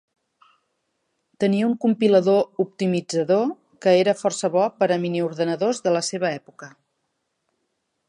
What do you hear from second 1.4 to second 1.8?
Tenia un